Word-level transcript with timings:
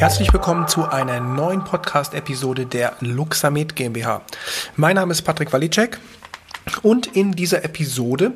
Herzlich 0.00 0.32
willkommen 0.32 0.66
zu 0.66 0.86
einer 0.86 1.20
neuen 1.20 1.62
Podcast-Episode 1.62 2.64
der 2.64 2.96
Luxamed 3.00 3.76
GmbH. 3.76 4.22
Mein 4.76 4.94
Name 4.94 5.12
ist 5.12 5.20
Patrick 5.20 5.52
Walicek 5.52 5.98
und 6.80 7.08
in 7.08 7.32
dieser 7.32 7.64
Episode 7.64 8.32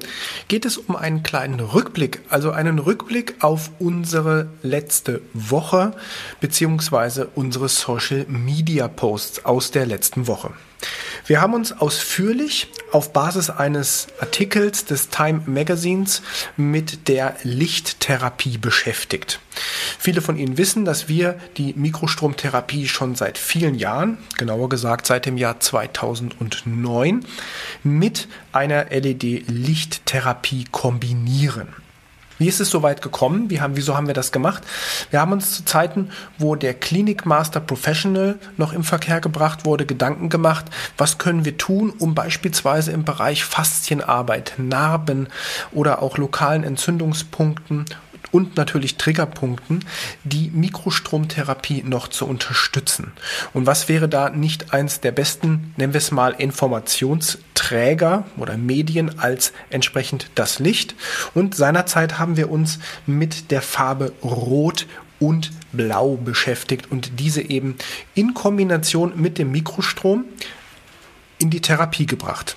geht 0.48 0.66
es 0.66 0.76
um 0.76 0.94
einen 0.94 1.22
kleinen 1.22 1.61
Rückblick, 1.61 2.20
also 2.29 2.50
einen 2.50 2.79
Rückblick 2.79 3.36
auf 3.42 3.70
unsere 3.79 4.48
letzte 4.62 5.22
Woche 5.32 5.94
beziehungsweise 6.38 7.29
unsere 7.34 7.70
Social 7.70 8.26
Media 8.28 8.86
Posts 8.86 9.46
aus 9.46 9.70
der 9.70 9.86
letzten 9.86 10.26
Woche. 10.26 10.50
Wir 11.27 11.41
haben 11.41 11.54
uns 11.54 11.72
ausführlich 11.72 12.68
auf 12.93 13.14
Basis 13.14 13.48
eines 13.48 14.09
Artikels 14.20 14.85
des 14.85 15.08
Time 15.08 15.40
Magazines 15.46 16.21
mit 16.58 17.08
der 17.08 17.36
Lichttherapie 17.43 18.58
beschäftigt. 18.58 19.40
Viele 19.98 20.21
von 20.21 20.36
Ihnen 20.36 20.58
wissen, 20.58 20.84
dass 20.84 21.08
wir 21.08 21.39
die 21.57 21.72
Mikrostromtherapie 21.72 22.89
schon 22.89 23.14
seit 23.14 23.39
vielen 23.39 23.75
Jahren, 23.75 24.18
genauer 24.36 24.68
gesagt 24.68 25.07
seit 25.07 25.25
dem 25.25 25.39
Jahr 25.39 25.61
2009, 25.61 27.25
mit 27.82 28.29
einer 28.53 28.90
LED-Lichttherapie 28.90 30.67
kombinieren. 30.70 31.83
Wie 32.38 32.48
ist 32.48 32.61
es 32.61 32.70
so 32.70 32.83
weit 32.83 33.02
gekommen? 33.02 33.50
Wie 33.50 33.61
haben, 33.61 33.77
wieso 33.77 33.97
haben 33.97 34.06
wir 34.06 34.14
das 34.14 34.33
gemacht? 34.33 34.62
Wir 35.11 35.20
haben 35.20 35.33
uns 35.33 35.52
zu 35.52 35.64
Zeiten, 35.64 36.11
wo 36.38 36.56
der 36.56 36.75
Clinic 36.75 37.27
Master 37.27 37.61
Professional 37.61 38.38
noch 38.56 38.72
im 38.72 38.84
Verkehr 38.84 39.20
gebracht 39.20 39.64
wurde, 39.64 39.86
Gedanken 39.86 40.28
gemacht, 40.28 40.66
was 40.98 41.19
können 41.19 41.44
wir 41.44 41.56
tun, 41.58 41.92
um 41.98 42.14
beispielsweise 42.14 42.92
im 42.92 43.05
Bereich 43.05 43.44
Faszienarbeit, 43.44 44.55
Narben 44.56 45.28
oder 45.72 46.02
auch 46.02 46.19
lokalen 46.19 46.64
Entzündungspunkten 46.64 47.84
und 48.35 48.57
natürlich 48.57 48.97
Triggerpunkten 48.97 49.85
die 50.25 50.51
Mikrostromtherapie 50.53 51.85
noch 51.85 52.09
zu 52.09 52.27
unterstützen. 52.27 53.13
Und 53.53 53.67
was 53.67 53.89
wäre 53.89 54.09
da 54.09 54.29
nicht 54.29 54.75
eins 54.75 54.99
der 54.99 55.13
besten, 55.13 55.73
nennen 55.77 55.93
wir 55.93 55.99
es 55.99 56.11
mal, 56.11 56.33
Informationsträger 56.33 58.25
oder 58.37 58.57
Medien 58.57 59.21
als 59.21 59.53
entsprechend 59.71 60.31
das 60.35 60.59
Licht? 60.59 60.97
Und 61.35 61.55
seinerzeit 61.55 62.19
haben 62.19 62.37
wir 62.37 62.51
uns 62.51 62.81
mit 63.07 63.53
der 63.53 63.62
Farbe 63.62 64.12
Rot 64.25 64.89
und 65.21 65.53
Blau 65.71 66.17
beschäftigt 66.17 66.91
und 66.91 67.21
diese 67.21 67.41
eben 67.41 67.77
in 68.17 68.35
Kombination 68.35 69.12
mit 69.15 69.39
dem 69.39 69.53
Mikrostrom 69.53 70.25
in 71.39 71.51
die 71.51 71.61
Therapie 71.61 72.07
gebracht. 72.07 72.57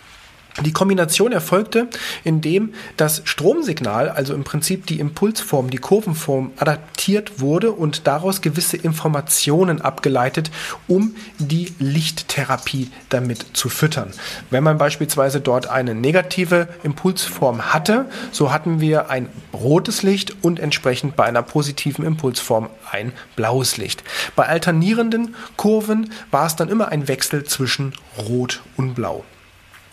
Die 0.66 0.73
Kombination 0.73 1.31
erfolgte, 1.31 1.88
indem 2.23 2.73
das 2.97 3.22
Stromsignal, 3.25 4.09
also 4.09 4.33
im 4.33 4.44
Prinzip 4.44 4.88
die 4.88 4.99
Impulsform, 4.99 5.69
die 5.69 5.77
Kurvenform 5.77 6.52
adaptiert 6.58 7.39
wurde 7.39 7.72
und 7.72 8.08
daraus 8.08 8.41
gewisse 8.41 8.75
Informationen 8.75 9.81
abgeleitet, 9.81 10.49
um 10.88 11.16
die 11.38 11.73
Lichttherapie 11.77 12.89
damit 13.09 13.45
zu 13.53 13.69
füttern. 13.69 14.11
Wenn 14.49 14.64
man 14.64 14.80
beispielsweise 14.80 15.41
dort 15.41 15.69
eine 15.69 15.94
negative 15.94 16.67
Impulsform 16.81 17.73
hatte, 17.73 18.05
so 18.31 18.52
hatten 18.52 18.81
wir 18.81 19.11
ein 19.11 19.30
rotes 19.53 20.02
Licht 20.02 20.38
und 20.42 20.59
entsprechend 20.59 21.16
bei 21.16 21.25
einer 21.25 21.44
positiven 21.44 22.03
Impulsform 22.03 22.69
ein 22.92 23.11
blaues 23.36 23.77
Licht. 23.77 24.03
Bei 24.36 24.47
alternierenden 24.47 25.36
Kurven 25.55 26.11
war 26.31 26.47
es 26.47 26.55
dann 26.55 26.69
immer 26.69 26.88
ein 26.88 27.08
Wechsel 27.08 27.44
zwischen 27.44 27.94
rot 28.17 28.61
und 28.75 28.95
blau. 28.95 29.23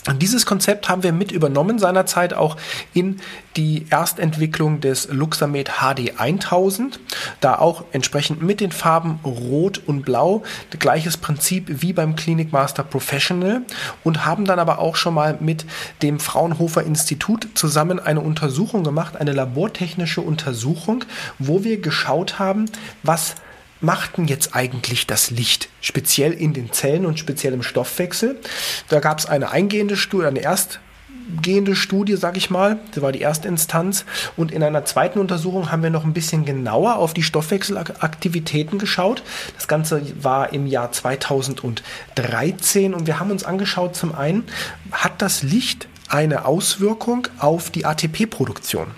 Und 0.07 0.21
dieses 0.21 0.45
Konzept 0.45 0.89
haben 0.89 1.03
wir 1.03 1.13
mit 1.13 1.33
übernommen 1.33 1.79
seinerzeit 1.79 2.35
auch 2.35 2.57
in 2.93 3.21
die 3.57 3.87
Erstentwicklung 3.89 4.81
des 4.81 5.09
Luxamed 5.11 5.71
HD 5.81 6.19
1000, 6.19 7.01
da 7.41 7.59
auch 7.59 7.85
entsprechend 7.93 8.43
mit 8.43 8.61
den 8.61 8.71
Farben 8.71 9.21
Rot 9.25 9.81
und 9.87 10.03
Blau, 10.03 10.43
gleiches 10.79 11.17
Prinzip 11.17 11.67
wie 11.69 11.95
beim 11.95 12.17
Clinic 12.17 12.53
Master 12.53 12.83
Professional. 12.83 13.63
Und 14.03 14.27
haben 14.27 14.45
dann 14.45 14.59
aber 14.59 14.79
auch 14.79 14.97
schon 14.97 15.15
mal 15.15 15.39
mit 15.41 15.65
dem 16.03 16.21
Fraunhofer 16.21 16.83
Institut 16.83 17.49
zusammen 17.55 17.99
eine 17.99 18.21
Untersuchung 18.21 18.85
gemacht, 18.85 19.17
eine 19.17 19.33
labortechnische 19.33 20.21
Untersuchung, 20.21 21.05
wo 21.39 21.65
wir 21.65 21.81
geschaut 21.81 22.39
haben, 22.39 22.67
was 23.03 23.37
macht 23.85 24.17
denn 24.17 24.27
jetzt 24.27 24.55
eigentlich 24.55 25.07
das 25.07 25.31
Licht, 25.31 25.69
speziell 25.81 26.33
in 26.33 26.53
den 26.53 26.73
Zellen 26.73 27.07
und 27.07 27.19
speziell 27.19 27.53
im 27.53 27.63
Stoffwechsel? 27.63 28.41
Da 28.89 29.01
gab 29.01 29.19
es 29.19 29.27
eine 29.27 29.51
eingehende 29.51 29.97
Studie, 29.97 30.27
eine 30.27 30.41
erstgehende 30.41 31.77
Studie, 31.77 32.17
sag 32.17 32.37
ich 32.37 32.51
mal. 32.51 32.79
Das 32.93 33.03
war 33.03 33.13
die 33.13 33.21
erste 33.21 33.49
Instanz. 33.49 34.05
Und 34.37 34.53
in 34.53 34.63
einer 34.63 34.85
zweiten 34.85 35.19
Untersuchung 35.19 35.71
haben 35.71 35.83
wir 35.83 35.91
noch 35.91 36.05
ein 36.05 36.13
bisschen 36.13 36.45
genauer 36.45 36.97
auf 36.97 37.15
die 37.15 37.23
Stoffwechselaktivitäten 37.23 38.79
geschaut. 38.79 39.23
Das 39.57 39.69
Ganze 39.69 40.03
war 40.23 40.53
im 40.53 40.67
Jahr 40.67 40.93
2013 40.93 42.95
und 42.95 43.07
wir 43.07 43.21
haben 43.21 43.31
uns 43.31 43.45
angeschaut, 43.45 43.97
zum 43.97 44.15
einen, 44.15 44.45
hat 44.93 45.23
das 45.23 45.43
Licht 45.43 45.89
eine 46.09 46.45
Auswirkung 46.45 47.29
auf 47.39 47.71
die 47.71 47.87
ATP-Produktion. 47.87 48.89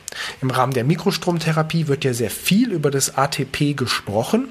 Im 0.43 0.51
Rahmen 0.51 0.73
der 0.73 0.85
Mikrostromtherapie 0.85 1.89
wird 1.89 2.05
ja 2.05 2.13
sehr 2.13 2.31
viel 2.31 2.73
über 2.73 2.91
das 2.91 3.17
ATP 3.17 3.75
gesprochen. 3.75 4.49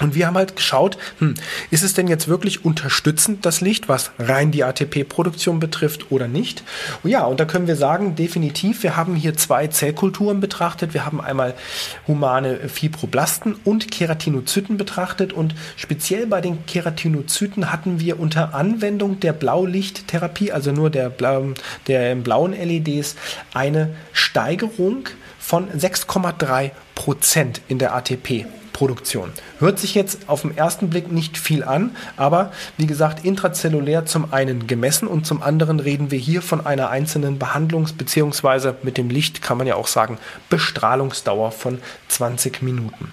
Und 0.00 0.14
wir 0.14 0.26
haben 0.26 0.36
halt 0.36 0.56
geschaut, 0.56 0.96
hm, 1.18 1.34
ist 1.70 1.82
es 1.82 1.92
denn 1.92 2.08
jetzt 2.08 2.26
wirklich 2.26 2.64
unterstützend, 2.64 3.44
das 3.44 3.60
Licht, 3.60 3.88
was 3.88 4.10
rein 4.18 4.50
die 4.50 4.64
ATP-Produktion 4.64 5.60
betrifft 5.60 6.10
oder 6.10 6.28
nicht? 6.28 6.62
Und 7.02 7.10
ja, 7.10 7.24
und 7.24 7.38
da 7.40 7.44
können 7.44 7.66
wir 7.66 7.76
sagen, 7.76 8.14
definitiv, 8.14 8.82
wir 8.82 8.96
haben 8.96 9.14
hier 9.14 9.36
zwei 9.36 9.66
Zellkulturen 9.66 10.40
betrachtet. 10.40 10.94
Wir 10.94 11.04
haben 11.04 11.20
einmal 11.20 11.54
humane 12.08 12.68
Fibroblasten 12.68 13.56
und 13.64 13.90
Keratinozyten 13.90 14.78
betrachtet. 14.78 15.34
Und 15.34 15.54
speziell 15.76 16.26
bei 16.26 16.40
den 16.40 16.64
Keratinozyten 16.64 17.70
hatten 17.70 18.00
wir 18.00 18.18
unter 18.18 18.54
Anwendung 18.54 19.20
der 19.20 19.34
Blaulichttherapie, 19.34 20.52
also 20.52 20.72
nur 20.72 20.88
der, 20.88 21.10
Blau, 21.10 21.52
der 21.86 22.14
blauen 22.14 22.52
LEDs, 22.52 23.16
eine 23.52 23.94
Steigerung 24.12 25.08
von 25.38 25.68
6,3 25.70 26.70
Prozent 26.94 27.60
in 27.68 27.78
der 27.78 27.94
ATP. 27.94 28.46
Produktion. 28.72 29.32
Hört 29.58 29.78
sich 29.78 29.94
jetzt 29.94 30.28
auf 30.28 30.42
den 30.42 30.56
ersten 30.56 30.90
Blick 30.90 31.10
nicht 31.10 31.38
viel 31.38 31.62
an, 31.64 31.96
aber 32.16 32.52
wie 32.76 32.86
gesagt, 32.86 33.24
intrazellulär 33.24 34.06
zum 34.06 34.32
einen 34.32 34.66
gemessen 34.66 35.06
und 35.08 35.26
zum 35.26 35.42
anderen 35.42 35.80
reden 35.80 36.10
wir 36.10 36.18
hier 36.18 36.42
von 36.42 36.64
einer 36.64 36.90
einzelnen 36.90 37.38
Behandlungs- 37.38 37.94
bzw. 37.94 38.74
mit 38.82 38.96
dem 38.96 39.10
Licht 39.10 39.42
kann 39.42 39.58
man 39.58 39.66
ja 39.66 39.76
auch 39.76 39.86
sagen 39.86 40.18
Bestrahlungsdauer 40.48 41.52
von 41.52 41.80
20 42.08 42.62
Minuten. 42.62 43.10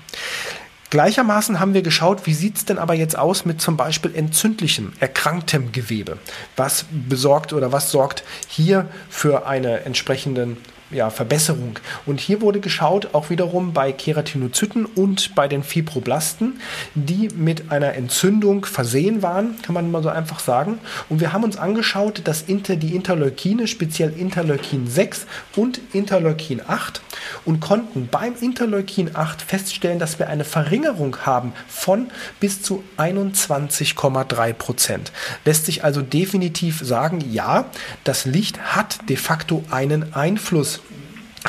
Gleichermaßen 0.89 1.59
haben 1.59 1.75
wir 1.75 1.83
geschaut, 1.83 2.25
wie 2.25 2.33
sieht 2.33 2.57
es 2.57 2.65
denn 2.65 2.79
aber 2.79 2.95
jetzt 2.95 3.15
aus 3.15 3.45
mit 3.45 3.61
zum 3.61 3.77
Beispiel 3.77 4.15
entzündlichem, 4.15 4.93
erkranktem 4.99 5.71
Gewebe? 5.71 6.17
Was 6.55 6.85
besorgt 6.91 7.53
oder 7.53 7.71
was 7.71 7.91
sorgt 7.91 8.23
hier 8.47 8.87
für 9.07 9.45
einen 9.45 9.85
entsprechenden 9.85 10.57
ja, 10.91 11.09
Verbesserung. 11.09 11.79
Und 12.05 12.19
hier 12.19 12.41
wurde 12.41 12.59
geschaut, 12.59 13.13
auch 13.13 13.29
wiederum 13.29 13.73
bei 13.73 13.91
Keratinozyten 13.91 14.85
und 14.85 15.35
bei 15.35 15.47
den 15.47 15.63
Fibroblasten, 15.63 16.59
die 16.95 17.29
mit 17.35 17.71
einer 17.71 17.93
Entzündung 17.93 18.65
versehen 18.65 19.21
waren, 19.21 19.61
kann 19.61 19.73
man 19.73 19.91
mal 19.91 20.03
so 20.03 20.09
einfach 20.09 20.39
sagen. 20.39 20.79
Und 21.07 21.21
wir 21.21 21.33
haben 21.33 21.43
uns 21.43 21.57
angeschaut, 21.57 22.21
dass 22.25 22.41
Inter, 22.43 22.75
die 22.75 22.95
Interleukine, 22.95 23.67
speziell 23.67 24.11
Interleukin 24.17 24.87
6 24.87 25.25
und 25.55 25.79
Interleukin 25.93 26.61
8, 26.65 27.01
und 27.45 27.59
konnten 27.59 28.07
beim 28.09 28.33
Interleukin 28.39 29.15
8 29.15 29.41
feststellen, 29.41 29.99
dass 29.99 30.19
wir 30.19 30.27
eine 30.27 30.43
Verringerung 30.43 31.17
haben 31.25 31.53
von 31.67 32.07
bis 32.39 32.61
zu 32.61 32.83
21,3 32.97 34.53
Prozent. 34.53 35.11
Lässt 35.45 35.65
sich 35.65 35.83
also 35.83 36.01
definitiv 36.01 36.81
sagen, 36.83 37.23
ja, 37.31 37.65
das 38.03 38.25
Licht 38.25 38.59
hat 38.59 39.09
de 39.09 39.17
facto 39.17 39.63
einen 39.69 40.13
Einfluss 40.13 40.78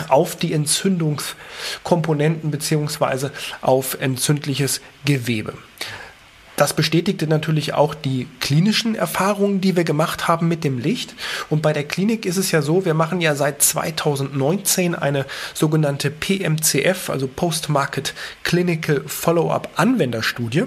auf 0.09 0.37
die 0.37 0.55
Entzündungskomponenten 0.55 2.51
beziehungsweise 2.51 3.33
auf 3.61 3.99
entzündliches 4.01 4.81
Gewebe. 5.05 5.55
Das 6.61 6.75
bestätigte 6.75 7.27
natürlich 7.27 7.73
auch 7.73 7.95
die 7.95 8.29
klinischen 8.39 8.95
Erfahrungen, 8.95 9.63
die 9.63 9.77
wir 9.77 9.85
gemacht 9.85 10.29
haben 10.29 10.47
mit 10.47 10.63
dem 10.63 10.79
Licht. 10.79 11.15
Und 11.49 11.63
bei 11.63 11.73
der 11.73 11.85
Klinik 11.85 12.27
ist 12.27 12.37
es 12.37 12.51
ja 12.51 12.61
so, 12.61 12.85
wir 12.85 12.93
machen 12.93 13.23
ja 13.23 13.35
seit 13.35 13.63
2019 13.63 14.95
eine 14.95 15.25
sogenannte 15.55 16.11
PMCF, 16.11 17.09
also 17.09 17.29
Post-Market 17.29 18.13
Clinical 18.43 19.03
Follow-up 19.07 19.71
Anwenderstudie. 19.77 20.65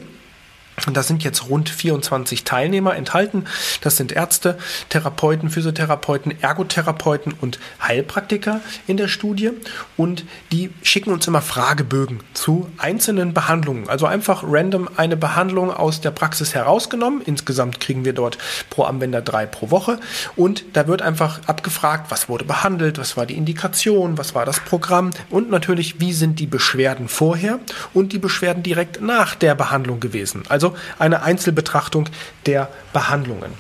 Da 0.92 1.04
sind 1.04 1.24
jetzt 1.24 1.50
rund 1.50 1.70
24 1.70 2.44
Teilnehmer 2.44 2.96
enthalten. 2.96 3.46
Das 3.82 3.98
sind 3.98 4.12
Ärzte, 4.12 4.58
Therapeuten, 4.90 5.50
Physiotherapeuten, 5.50 6.42
Ergotherapeuten 6.42 7.34
und 7.40 7.60
Heilpraktiker 7.82 8.60
in 8.88 8.98
der 8.98 9.08
Studie. 9.08 9.52
Und 9.98 10.26
die 10.52 10.72
schicken 10.82 11.12
uns 11.12 11.28
immer 11.28 11.42
Fragebögen 11.42 12.20
zu 12.34 12.70
einzelnen 12.78 13.34
Behandlungen. 13.34 13.88
Also 13.88 14.08
einfach 14.08 14.44
random 14.46 14.90
eine 14.98 15.16
Behandlung 15.16 15.72
aus 15.72 16.02
der 16.02 16.12
Praxis 16.12 16.56
herausgenommen. 16.56 17.22
Insgesamt 17.24 17.80
kriegen 17.80 18.04
wir 18.04 18.14
dort 18.14 18.38
pro 18.70 18.84
Anwender 18.84 19.22
drei 19.22 19.46
pro 19.46 19.70
Woche. 19.70 20.00
Und 20.36 20.66
da 20.74 20.88
wird 20.88 21.02
einfach 21.02 21.42
abgefragt, 21.48 22.10
was 22.10 22.30
wurde 22.30 22.46
behandelt, 22.46 22.98
was 22.98 23.16
war 23.16 23.26
die 23.26 23.36
Indikation, 23.36 24.18
was 24.18 24.34
war 24.34 24.46
das 24.46 24.60
Programm 24.60 25.12
und 25.30 25.50
natürlich, 25.50 26.00
wie 26.00 26.14
sind 26.14 26.40
die 26.40 26.48
Beschwerden 26.48 27.08
vorher 27.08 27.60
und 27.94 28.12
die 28.12 28.20
Beschwerden 28.20 28.64
direkt 28.64 29.02
nach 29.02 29.36
der 29.36 29.56
Behandlung 29.56 30.00
gewesen. 30.00 30.44
Also 30.50 30.63
also 30.64 30.76
eine 31.00 31.24
Einzelbetrachtung 31.24 32.10
der 32.46 32.70
Behandlungen. 32.94 33.52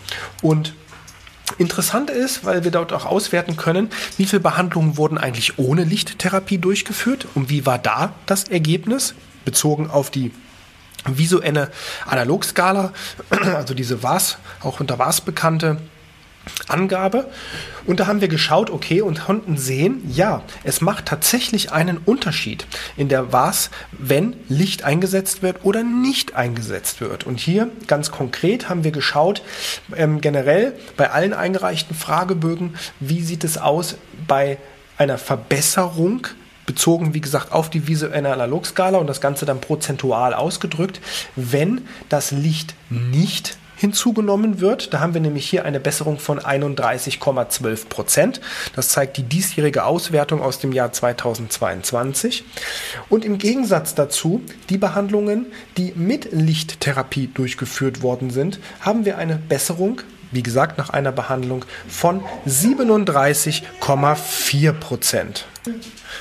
Und 0.42 0.74
Interessant 1.58 2.10
ist, 2.10 2.46
weil 2.46 2.64
wir 2.64 2.72
dort 2.72 2.94
auch 2.94 3.06
auswerten 3.06 3.58
können, 3.58 3.90
wie 4.18 4.26
viele 4.26 4.40
Behandlungen 4.40 4.98
wurden 4.98 5.18
eigentlich 5.18 5.60
ohne 5.60 5.84
Lichttherapie 5.84 6.58
durchgeführt 6.58 7.28
und 7.36 7.50
wie 7.50 7.66
war 7.66 7.78
da 7.78 8.14
das 8.26 8.46
Ergebnis 8.46 9.14
bezogen 9.44 9.90
auf 9.90 10.10
die 10.10 10.32
visuelle 11.06 11.70
Analogskala, 12.08 12.94
also 13.30 13.74
diese 13.76 14.02
VAS, 14.02 14.38
auch 14.62 14.80
unter 14.80 14.98
VAS 14.98 15.22
bekannte 15.22 15.78
Angabe. 16.68 17.30
Und 17.86 18.00
da 18.00 18.08
haben 18.08 18.22
wir 18.22 18.28
geschaut, 18.28 18.70
okay, 18.70 19.02
und 19.02 19.22
konnten 19.22 19.58
sehen, 19.58 20.02
ja, 20.10 20.44
es 20.64 20.82
macht 20.82 21.06
tatsächlich 21.06 21.72
einen 21.72 21.98
Unterschied 21.98 22.66
in 22.98 23.10
der 23.10 23.34
was, 23.34 23.70
wenn 23.92 24.36
Licht 24.50 24.84
eingesetzt 24.84 25.42
wird 25.42 25.64
oder 25.64 25.84
nicht 25.84 26.36
eingesetzt 26.36 27.02
wird. 27.02 27.26
Und 27.26 27.40
hier 27.40 27.70
ganz 27.88 28.12
konkret 28.12 28.70
haben 28.70 28.84
wir 28.84 28.92
geschaut, 28.92 29.42
ähm, 29.96 30.22
generell 30.22 30.74
bei 30.98 31.12
allen 31.12 31.34
eingereichten 31.34 31.96
Fragebögen, 31.96 32.76
wie 33.00 33.22
sieht 33.22 33.44
es 33.44 33.58
aus 33.58 33.96
bei 34.28 34.58
einer 34.98 35.18
Verbesserung 35.18 36.28
bezogen, 36.66 37.14
wie 37.14 37.22
gesagt, 37.22 37.52
auf 37.52 37.70
die 37.70 37.88
visuelle 37.88 38.32
Analogskala 38.32 38.98
und 38.98 39.08
das 39.08 39.20
Ganze 39.20 39.46
dann 39.46 39.60
prozentual 39.60 40.34
ausgedrückt, 40.34 41.02
wenn 41.36 41.82
das 42.08 42.32
Licht 42.32 42.76
nicht 42.90 43.58
hinzugenommen 43.76 44.60
wird. 44.60 44.94
Da 44.94 45.00
haben 45.00 45.14
wir 45.14 45.22
nämlich 45.22 45.50
hier 45.50 45.66
eine 45.66 45.80
Besserung 45.80 46.20
von 46.20 46.40
31,12 46.40 47.88
Prozent. 47.88 48.42
Das 48.76 48.90
zeigt 48.90 49.18
die 49.18 49.24
diesjährige 49.24 49.86
Auswertung 49.86 50.42
aus 50.42 50.60
dem 50.60 50.72
Jahr 50.72 50.92
2022. 50.92 52.44
Und 53.10 53.26
im 53.26 53.38
Gegensatz 53.38 53.96
dazu, 53.96 54.42
die 54.70 54.78
Behandlungen, 54.78 55.48
die 55.78 55.94
mit 55.96 56.32
Lichttherapie 56.32 57.28
durchgeführt 57.34 58.02
worden 58.02 58.30
sind, 58.30 58.60
haben 58.80 59.06
wir 59.06 59.18
eine 59.18 59.36
Besserung 59.36 60.02
wie 60.34 60.44
gesagt, 60.44 60.78
nach 60.78 60.90
einer 60.90 61.12
Behandlung 61.12 61.66
von 61.88 62.22
37,4 62.48 64.74
Prozent. 64.74 65.46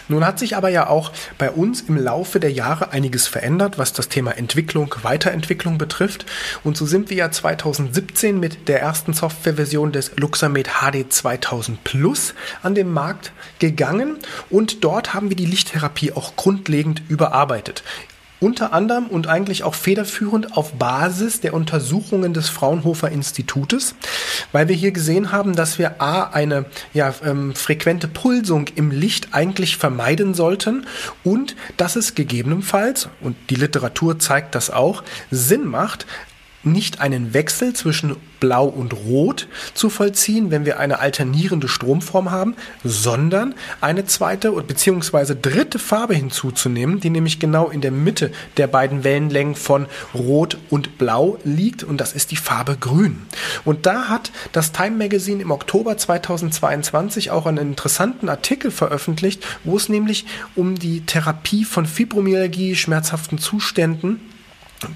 Nun 0.09 0.25
hat 0.25 0.39
sich 0.39 0.57
aber 0.57 0.69
ja 0.69 0.89
auch 0.89 1.13
bei 1.39 1.51
uns 1.51 1.83
im 1.83 1.97
Laufe 1.97 2.39
der 2.39 2.53
Jahre 2.53 2.93
einiges 2.93 3.27
verändert, 3.27 3.79
was 3.79 3.93
das 3.93 4.09
Thema 4.09 4.33
Entwicklung, 4.33 4.95
Weiterentwicklung 5.03 5.79
betrifft. 5.79 6.27
Und 6.65 6.77
so 6.77 6.87
sind 6.87 7.11
wir 7.11 7.17
ja 7.17 7.31
2017 7.31 8.39
mit 8.39 8.69
der 8.69 8.81
ersten 8.81 9.13
Softwareversion 9.13 9.93
des 9.93 10.13
Luxamed 10.17 10.69
HD 10.81 11.13
2000 11.13 11.83
Plus 11.85 12.35
an 12.63 12.75
den 12.75 12.93
Markt 12.93 13.33
gegangen 13.59 14.19
und 14.51 14.85
dort 14.85 15.15
haben 15.15 15.29
wir 15.29 15.37
die 15.37 15.47
Lichttherapie 15.47 16.13
auch 16.13 16.37
grundlegend 16.37 17.03
überarbeitet 17.09 17.83
unter 18.43 18.73
anderem 18.73 19.07
und 19.07 19.29
eigentlich 19.29 19.63
auch 19.63 19.75
federführend 19.75 20.57
auf 20.57 20.73
Basis 20.75 21.41
der 21.41 21.55
Untersuchungen 21.55 22.35
des 22.35 22.49
Fraunhofer 22.49 23.11
Institutes, 23.11 23.95
weil 24.51 24.69
wir 24.69 24.75
hier 24.75 24.91
gesehen 24.91 25.31
haben, 25.31 25.55
dass 25.55 25.79
wir 25.79 26.03
a 26.03 26.25
eine 26.25 26.67
ja, 26.93 27.15
ähm, 27.25 27.55
frequente 27.55 28.09
Pulsung 28.09 28.67
im 28.75 28.91
Licht 28.91 29.29
eigentlich 29.33 29.77
vermeiden 29.77 30.35
sollten 30.35 30.87
und 31.23 31.55
dass 31.77 31.95
es 31.95 32.15
gegebenenfalls 32.15 33.09
und 33.21 33.37
die 33.49 33.55
Literatur 33.55 34.19
zeigt 34.19 34.55
das 34.57 34.71
auch 34.71 35.05
Sinn 35.31 35.65
macht, 35.65 36.07
nicht 36.65 37.01
einen 37.01 37.35
Wechsel 37.35 37.73
zwischen 37.73 38.17
Blau 38.43 38.67
und 38.67 38.93
Rot 38.93 39.47
zu 39.73 39.89
vollziehen, 39.89 40.51
wenn 40.51 40.65
wir 40.65 40.81
eine 40.81 40.99
alternierende 40.99 41.69
Stromform 41.69 42.33
haben, 42.33 42.57
sondern 42.83 43.55
eine 43.81 44.05
zweite 44.05 44.51
bzw. 44.51 45.37
dritte 45.41 45.79
Farbe 45.79 46.15
hinzuzunehmen, 46.15 46.99
die 46.99 47.11
nämlich 47.11 47.39
genau 47.39 47.71
in 47.71 47.81
der 47.81 47.93
Mitte 47.93 48.33
der 48.57 48.67
beiden 48.67 49.05
Wellenlängen 49.05 49.55
von 49.55 49.87
Rot 50.13 50.59
und 50.71 50.99
Blau 50.99 51.39
liegt 51.45 51.85
und 51.85 52.01
das 52.01 52.13
ist 52.13 52.33
die 52.33 52.37
Farbe 52.37 52.77
Grün. 52.77 53.23
Und 53.65 53.87
da 53.87 54.09
hat 54.09 54.33
das 54.51 54.73
Time 54.73 54.97
Magazine 54.97 55.41
im 55.41 55.53
Oktober 55.53 55.97
2022 55.97 57.31
auch 57.31 57.47
einen 57.47 57.59
interessanten 57.59 58.29
Artikel 58.29 58.73
veröffentlicht, 58.73 59.47
wo 59.63 59.77
es 59.77 59.89
nämlich 59.89 60.27
um 60.57 60.75
die 60.77 61.03
Therapie 61.07 61.65
von 61.65 61.87
Fibromyalgie, 61.87 62.75
schmerzhaften 62.75 63.39
Zuständen 63.39 64.32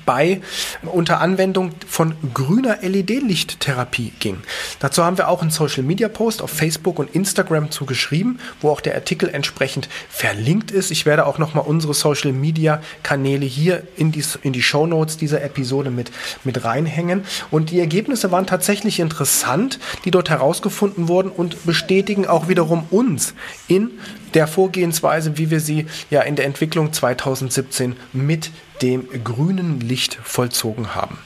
bei 0.04 0.40
unter 0.82 1.20
Anwendung 1.20 1.72
von 1.86 2.14
grüner 2.34 2.78
LED-Lichttherapie 2.82 4.12
ging. 4.18 4.38
Dazu 4.80 5.04
haben 5.04 5.18
wir 5.18 5.28
auch 5.28 5.42
einen 5.42 5.50
Social 5.50 5.82
Media 5.82 6.08
Post 6.08 6.42
auf 6.42 6.50
Facebook 6.50 6.98
und 6.98 7.14
Instagram 7.14 7.70
zugeschrieben, 7.70 8.40
wo 8.60 8.70
auch 8.70 8.80
der 8.80 8.94
Artikel 8.94 9.28
entsprechend 9.28 9.88
verlinkt 10.08 10.70
ist. 10.70 10.90
Ich 10.90 11.06
werde 11.06 11.26
auch 11.26 11.38
nochmal 11.38 11.64
unsere 11.66 11.94
Social 11.94 12.32
Media 12.32 12.82
Kanäle 13.02 13.46
hier 13.46 13.82
in 13.96 14.12
die, 14.12 14.24
in 14.42 14.52
die 14.52 14.62
Show 14.62 14.86
Notes 14.86 15.16
dieser 15.16 15.42
Episode 15.42 15.90
mit, 15.90 16.10
mit 16.44 16.64
reinhängen. 16.64 17.24
Und 17.50 17.70
die 17.70 17.80
Ergebnisse 17.80 18.32
waren 18.32 18.46
tatsächlich 18.46 19.00
interessant, 19.00 19.78
die 20.04 20.10
dort 20.10 20.30
herausgefunden 20.30 21.08
wurden 21.08 21.30
und 21.30 21.64
bestätigen 21.66 22.26
auch 22.26 22.48
wiederum 22.48 22.86
uns 22.90 23.34
in 23.68 23.90
der 24.34 24.46
Vorgehensweise, 24.46 25.38
wie 25.38 25.50
wir 25.50 25.60
sie 25.60 25.86
ja 26.10 26.22
in 26.22 26.36
der 26.36 26.46
Entwicklung 26.46 26.92
2017 26.92 27.96
mit 28.12 28.50
dem 28.82 29.08
grünen 29.24 29.80
Licht 29.80 30.18
vollzogen 30.22 30.94
haben. 30.94 31.18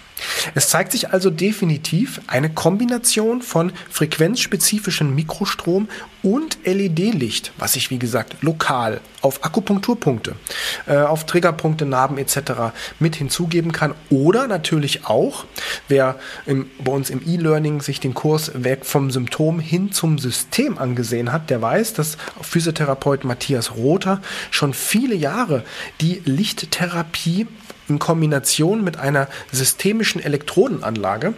Es 0.54 0.68
zeigt 0.68 0.92
sich 0.92 1.10
also 1.10 1.30
definitiv 1.30 2.20
eine 2.26 2.50
Kombination 2.50 3.42
von 3.42 3.72
frequenzspezifischem 3.90 5.14
Mikrostrom 5.14 5.88
und 6.22 6.58
LED-Licht, 6.64 7.52
was 7.56 7.76
ich 7.76 7.90
wie 7.90 7.98
gesagt 7.98 8.36
lokal 8.42 9.00
auf 9.22 9.44
Akupunkturpunkte, 9.44 10.34
äh, 10.86 10.96
auf 10.96 11.26
Triggerpunkte, 11.26 11.86
Narben 11.86 12.18
etc. 12.18 12.72
mit 12.98 13.16
hinzugeben 13.16 13.72
kann. 13.72 13.94
Oder 14.10 14.46
natürlich 14.46 15.06
auch, 15.06 15.44
wer 15.88 16.18
im, 16.46 16.70
bei 16.82 16.92
uns 16.92 17.10
im 17.10 17.22
E-Learning 17.26 17.80
sich 17.80 18.00
den 18.00 18.14
Kurs 18.14 18.52
weg 18.54 18.84
vom 18.84 19.10
Symptom 19.10 19.60
hin 19.60 19.92
zum 19.92 20.18
System 20.18 20.78
angesehen 20.78 21.32
hat, 21.32 21.50
der 21.50 21.62
weiß, 21.62 21.94
dass 21.94 22.16
Physiotherapeut 22.42 23.24
Matthias 23.24 23.76
Rother 23.76 24.20
schon 24.50 24.74
viele 24.74 25.14
Jahre 25.14 25.64
die 26.00 26.22
Lichttherapie 26.24 27.46
in 27.90 27.98
Kombination 27.98 28.82
mit 28.82 28.96
einer 28.96 29.28
systemischen 29.52 30.22
Elektrodenanlage 30.22 31.34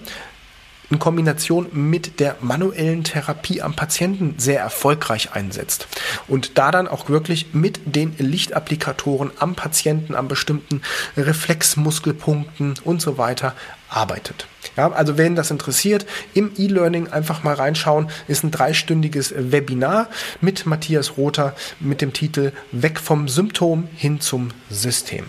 in 0.92 0.98
Kombination 0.98 1.68
mit 1.72 2.20
der 2.20 2.36
manuellen 2.42 3.02
Therapie 3.02 3.62
am 3.62 3.74
Patienten 3.74 4.34
sehr 4.36 4.60
erfolgreich 4.60 5.32
einsetzt 5.32 5.88
und 6.28 6.58
da 6.58 6.70
dann 6.70 6.86
auch 6.86 7.08
wirklich 7.08 7.54
mit 7.54 7.80
den 7.86 8.14
Lichtapplikatoren 8.18 9.30
am 9.38 9.54
Patienten, 9.54 10.14
an 10.14 10.28
bestimmten 10.28 10.82
Reflexmuskelpunkten 11.16 12.74
und 12.84 13.00
so 13.00 13.16
weiter 13.16 13.54
arbeitet. 13.88 14.46
Ja, 14.76 14.92
also 14.92 15.16
wenn 15.16 15.34
das 15.34 15.50
interessiert, 15.50 16.04
im 16.34 16.52
E-Learning 16.58 17.08
einfach 17.08 17.42
mal 17.42 17.54
reinschauen, 17.54 18.10
ist 18.28 18.44
ein 18.44 18.50
dreistündiges 18.50 19.32
Webinar 19.34 20.08
mit 20.42 20.66
Matthias 20.66 21.16
Rother 21.16 21.54
mit 21.80 22.02
dem 22.02 22.12
Titel 22.12 22.52
Weg 22.70 23.00
vom 23.00 23.28
Symptom 23.28 23.88
hin 23.96 24.20
zum 24.20 24.50
System. 24.68 25.24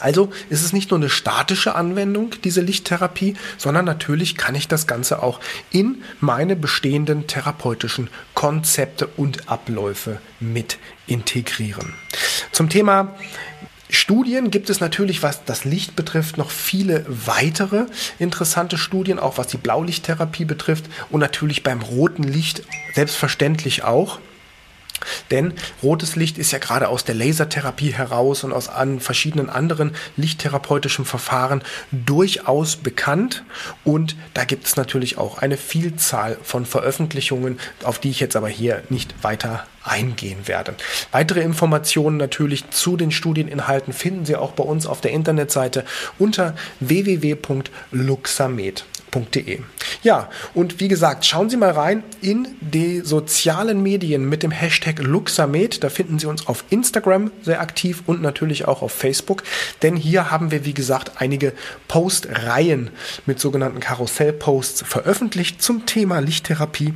Also 0.00 0.30
ist 0.50 0.64
es 0.64 0.72
nicht 0.72 0.90
nur 0.90 0.98
eine 0.98 1.10
statische 1.10 1.74
Anwendung, 1.74 2.34
diese 2.44 2.60
Lichttherapie, 2.60 3.34
sondern 3.56 3.84
natürlich 3.84 4.36
kann 4.36 4.54
ich 4.54 4.68
das 4.68 4.86
Ganze 4.86 5.22
auch 5.22 5.40
in 5.70 6.02
meine 6.20 6.56
bestehenden 6.56 7.26
therapeutischen 7.26 8.10
Konzepte 8.34 9.06
und 9.16 9.48
Abläufe 9.48 10.20
mit 10.40 10.78
integrieren. 11.06 11.94
Zum 12.52 12.68
Thema 12.68 13.14
Studien 13.90 14.50
gibt 14.50 14.68
es 14.68 14.80
natürlich, 14.80 15.22
was 15.22 15.44
das 15.44 15.64
Licht 15.64 15.96
betrifft, 15.96 16.36
noch 16.36 16.50
viele 16.50 17.06
weitere 17.08 17.86
interessante 18.18 18.76
Studien, 18.76 19.18
auch 19.18 19.38
was 19.38 19.46
die 19.46 19.56
Blaulichttherapie 19.56 20.44
betrifft 20.44 20.84
und 21.08 21.20
natürlich 21.20 21.62
beim 21.62 21.80
roten 21.80 22.22
Licht 22.22 22.62
selbstverständlich 22.94 23.84
auch. 23.84 24.18
Denn 25.30 25.54
rotes 25.82 26.16
Licht 26.16 26.38
ist 26.38 26.52
ja 26.52 26.58
gerade 26.58 26.88
aus 26.88 27.04
der 27.04 27.14
Lasertherapie 27.14 27.92
heraus 27.92 28.44
und 28.44 28.52
aus 28.52 28.68
an 28.68 29.00
verschiedenen 29.00 29.50
anderen 29.50 29.94
lichttherapeutischen 30.16 31.04
Verfahren 31.04 31.62
durchaus 31.92 32.76
bekannt. 32.76 33.44
Und 33.84 34.16
da 34.34 34.44
gibt 34.44 34.66
es 34.66 34.76
natürlich 34.76 35.18
auch 35.18 35.38
eine 35.38 35.56
Vielzahl 35.56 36.38
von 36.42 36.66
Veröffentlichungen, 36.66 37.58
auf 37.84 37.98
die 37.98 38.10
ich 38.10 38.20
jetzt 38.20 38.36
aber 38.36 38.48
hier 38.48 38.82
nicht 38.88 39.14
weiter 39.22 39.66
eingehen 39.84 40.46
werde. 40.46 40.74
Weitere 41.12 41.40
Informationen 41.40 42.16
natürlich 42.16 42.70
zu 42.70 42.96
den 42.96 43.10
Studieninhalten 43.10 43.92
finden 43.92 44.26
Sie 44.26 44.36
auch 44.36 44.52
bei 44.52 44.64
uns 44.64 44.86
auf 44.86 45.00
der 45.00 45.12
Internetseite 45.12 45.84
unter 46.18 46.54
www.luxamed 46.80 48.84
www.luxamed.de. 49.12 49.60
Ja, 50.02 50.28
und 50.54 50.80
wie 50.80 50.88
gesagt, 50.88 51.26
schauen 51.26 51.50
Sie 51.50 51.56
mal 51.56 51.70
rein 51.70 52.02
in 52.20 52.48
die 52.60 53.00
sozialen 53.00 53.82
Medien 53.82 54.28
mit 54.28 54.42
dem 54.42 54.50
Hashtag 54.50 54.98
Luxamed. 55.00 55.82
Da 55.82 55.90
finden 55.90 56.18
Sie 56.18 56.26
uns 56.26 56.46
auf 56.46 56.64
Instagram 56.70 57.30
sehr 57.42 57.60
aktiv 57.60 58.02
und 58.06 58.22
natürlich 58.22 58.66
auch 58.66 58.82
auf 58.82 58.92
Facebook. 58.92 59.42
Denn 59.82 59.96
hier 59.96 60.30
haben 60.30 60.50
wir, 60.50 60.64
wie 60.64 60.74
gesagt, 60.74 61.12
einige 61.16 61.52
Postreihen 61.88 62.90
mit 63.26 63.40
sogenannten 63.40 63.80
Karussellposts 63.80 64.82
veröffentlicht 64.86 65.62
zum 65.62 65.86
Thema 65.86 66.20
Lichttherapie 66.20 66.94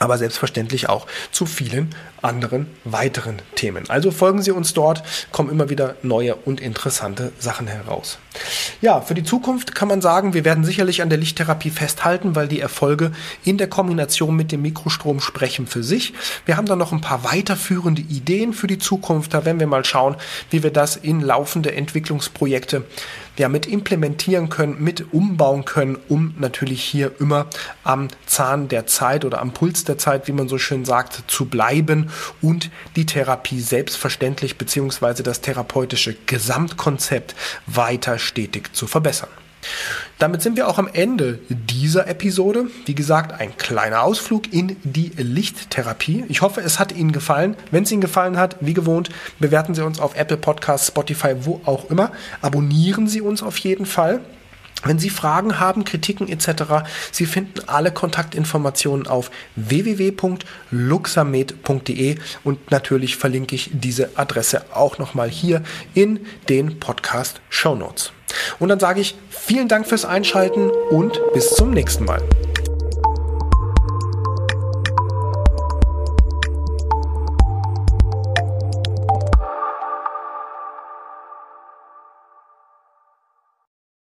aber 0.00 0.18
selbstverständlich 0.18 0.88
auch 0.88 1.06
zu 1.30 1.46
vielen 1.46 1.94
anderen 2.20 2.66
weiteren 2.82 3.40
Themen. 3.54 3.88
Also 3.88 4.10
folgen 4.10 4.42
Sie 4.42 4.50
uns 4.50 4.74
dort, 4.74 5.04
kommen 5.30 5.50
immer 5.50 5.70
wieder 5.70 5.94
neue 6.02 6.34
und 6.34 6.60
interessante 6.60 7.30
Sachen 7.38 7.68
heraus. 7.68 8.18
Ja, 8.80 9.00
für 9.00 9.14
die 9.14 9.22
Zukunft 9.22 9.74
kann 9.74 9.88
man 9.88 10.00
sagen, 10.00 10.34
wir 10.34 10.44
werden 10.44 10.64
sicherlich 10.64 11.02
an 11.02 11.08
der 11.08 11.18
Lichttherapie 11.18 11.70
festhalten, 11.70 12.34
weil 12.34 12.48
die 12.48 12.60
Erfolge 12.60 13.12
in 13.44 13.58
der 13.58 13.68
Kombination 13.68 14.36
mit 14.36 14.52
dem 14.52 14.62
Mikrostrom 14.62 15.20
sprechen 15.20 15.66
für 15.66 15.82
sich. 15.82 16.12
Wir 16.44 16.56
haben 16.56 16.66
da 16.66 16.76
noch 16.76 16.92
ein 16.92 17.00
paar 17.00 17.24
weiterführende 17.24 18.02
Ideen 18.02 18.52
für 18.52 18.66
die 18.66 18.78
Zukunft. 18.78 19.34
Da 19.34 19.44
werden 19.44 19.60
wir 19.60 19.66
mal 19.66 19.84
schauen, 19.84 20.16
wie 20.50 20.62
wir 20.62 20.72
das 20.72 20.96
in 20.96 21.20
laufende 21.20 21.74
Entwicklungsprojekte 21.74 22.84
ja, 23.36 23.48
mit 23.48 23.66
implementieren 23.66 24.48
können, 24.48 24.82
mit 24.82 25.12
umbauen 25.12 25.64
können, 25.64 25.98
um 26.08 26.34
natürlich 26.38 26.82
hier 26.82 27.12
immer 27.18 27.46
am 27.82 28.08
Zahn 28.26 28.68
der 28.68 28.86
Zeit 28.86 29.24
oder 29.24 29.40
am 29.40 29.52
Puls 29.52 29.84
der 29.84 29.98
Zeit, 29.98 30.28
wie 30.28 30.32
man 30.32 30.48
so 30.48 30.58
schön 30.58 30.84
sagt, 30.84 31.24
zu 31.26 31.46
bleiben 31.46 32.10
und 32.40 32.70
die 32.96 33.06
Therapie 33.06 33.60
selbstverständlich 33.60 34.56
beziehungsweise 34.56 35.22
das 35.22 35.40
therapeutische 35.40 36.14
Gesamtkonzept 36.26 37.34
weiter 37.66 38.18
stetig 38.24 38.74
zu 38.74 38.86
verbessern. 38.86 39.30
Damit 40.18 40.42
sind 40.42 40.56
wir 40.56 40.68
auch 40.68 40.78
am 40.78 40.88
Ende 40.92 41.40
dieser 41.48 42.06
Episode. 42.06 42.66
Wie 42.86 42.94
gesagt, 42.94 43.40
ein 43.40 43.56
kleiner 43.56 44.02
Ausflug 44.02 44.52
in 44.52 44.76
die 44.84 45.12
Lichttherapie. 45.16 46.24
Ich 46.28 46.42
hoffe, 46.42 46.60
es 46.60 46.78
hat 46.78 46.92
Ihnen 46.92 47.12
gefallen. 47.12 47.56
Wenn 47.70 47.84
es 47.84 47.92
Ihnen 47.92 48.00
gefallen 48.00 48.38
hat, 48.38 48.56
wie 48.60 48.74
gewohnt, 48.74 49.10
bewerten 49.38 49.74
Sie 49.74 49.84
uns 49.84 50.00
auf 50.00 50.16
Apple 50.16 50.36
Podcasts, 50.36 50.88
Spotify, 50.88 51.34
wo 51.40 51.60
auch 51.64 51.90
immer. 51.90 52.12
Abonnieren 52.42 53.08
Sie 53.08 53.20
uns 53.20 53.42
auf 53.42 53.58
jeden 53.58 53.86
Fall. 53.86 54.20
Wenn 54.84 54.98
Sie 54.98 55.10
Fragen 55.10 55.60
haben, 55.60 55.84
Kritiken 55.84 56.28
etc., 56.28 56.84
Sie 57.10 57.26
finden 57.26 57.60
alle 57.66 57.90
Kontaktinformationen 57.90 59.06
auf 59.06 59.30
www.luxamed.de 59.56 62.16
und 62.44 62.70
natürlich 62.70 63.16
verlinke 63.16 63.54
ich 63.54 63.70
diese 63.72 64.10
Adresse 64.16 64.66
auch 64.74 64.98
nochmal 64.98 65.30
hier 65.30 65.62
in 65.94 66.20
den 66.50 66.78
Podcast 67.04 67.42
Show 67.50 67.74
Notes. 67.74 68.12
Und 68.58 68.70
dann 68.70 68.80
sage 68.80 69.00
ich 69.02 69.14
vielen 69.28 69.68
Dank 69.68 69.86
fürs 69.86 70.06
Einschalten 70.06 70.70
und 70.90 71.20
bis 71.34 71.50
zum 71.50 71.70
nächsten 71.70 72.06
Mal. 72.06 72.22